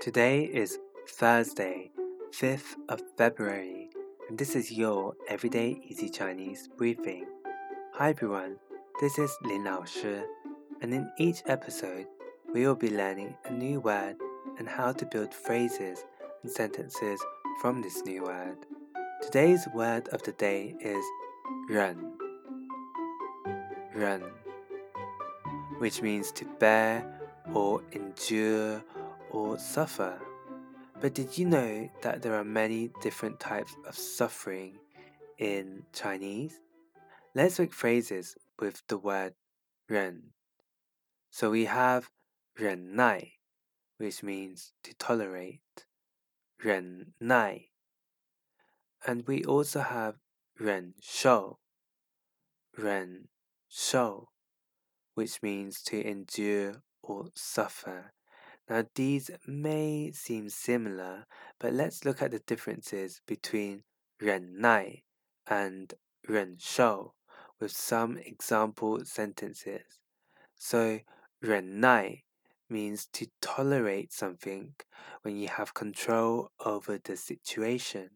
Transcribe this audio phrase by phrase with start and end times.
[0.00, 1.90] Today is Thursday,
[2.30, 3.90] 5th of February,
[4.28, 7.26] and this is your Everyday Easy Chinese briefing.
[7.94, 8.58] Hi everyone,
[9.00, 10.20] this is Lin Lao Shi,
[10.82, 12.06] and in each episode,
[12.54, 14.14] we will be learning a new word
[14.56, 16.04] and how to build phrases
[16.44, 17.20] and sentences
[17.60, 18.58] from this new word.
[19.20, 21.04] Today's word of the day is
[21.68, 22.12] ren.
[23.96, 24.22] Ren,
[25.78, 27.04] which means to bear
[27.52, 28.84] or endure
[29.37, 30.19] or suffer.
[31.01, 34.77] But did you know that there are many different types of suffering
[35.37, 36.59] in Chinese?
[37.35, 39.33] Let's make phrases with the word
[39.89, 40.33] ren.
[41.31, 42.09] So we have
[42.57, 43.33] 忍耐,
[43.97, 45.85] which means to tolerate.
[46.63, 47.69] 忍耐.
[49.05, 50.15] And we also have
[50.57, 51.59] 忍受,
[52.77, 53.27] 忍
[53.67, 54.29] 受,
[55.15, 58.13] which means to endure or suffer.
[58.69, 61.25] Now, these may seem similar,
[61.59, 63.83] but let's look at the differences between
[64.19, 65.03] 忍耐
[65.45, 67.13] and 忍受
[67.59, 69.99] with some example sentences.
[70.55, 70.99] So,
[71.39, 72.23] 忍耐
[72.69, 74.73] means to tolerate something
[75.21, 78.09] when you have control over the situation.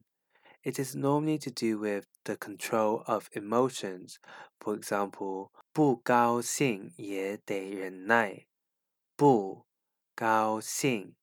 [0.63, 4.19] It is normally to do with the control of emotions.
[4.59, 8.47] For example, 不高兴也得忍耐。
[9.15, 9.65] 不
[10.21, 11.15] 高兴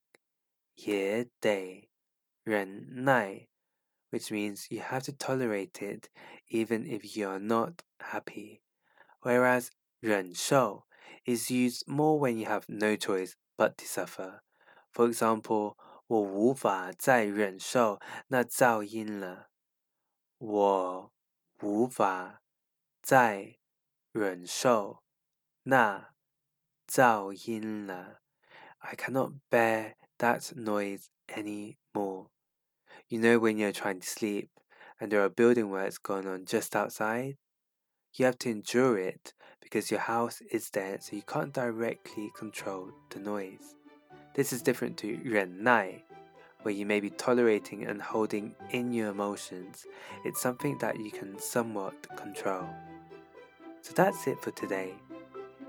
[0.75, 1.89] 也得
[2.43, 3.49] 忍耐
[4.11, 6.09] which means you have to tolerate it
[6.49, 8.63] even if you are not happy.
[9.21, 10.85] Whereas 忍受
[11.27, 14.43] is used more when you have no choice but to suffer.
[14.93, 19.51] For example, 我无法再忍受那噪音了。
[20.39, 21.13] 我
[21.61, 22.43] 无法
[23.03, 23.59] 再
[24.13, 25.03] 忍受
[25.63, 26.15] 那
[26.87, 28.21] 噪音了。
[28.82, 32.28] I cannot bear that noise any more.
[33.08, 34.50] You know when you're trying to sleep
[35.00, 37.38] and there are building works going on just outside?
[38.14, 42.92] You have to endure it because your house is there so you can't directly control
[43.10, 43.76] the noise.
[44.34, 46.04] This is different to 忍耐,
[46.62, 49.86] where you may be tolerating and holding in your emotions.
[50.24, 52.68] It's something that you can somewhat control.
[53.82, 54.94] So that's it for today.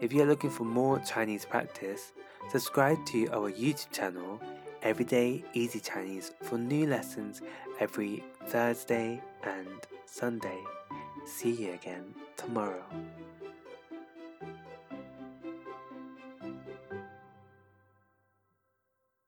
[0.01, 2.13] If you're looking for more Chinese practice,
[2.49, 4.41] subscribe to our YouTube channel,
[4.83, 7.43] Everyday Easy Chinese, for new lessons
[7.79, 9.69] every Thursday and
[10.07, 10.59] Sunday.
[11.27, 12.85] See you again tomorrow.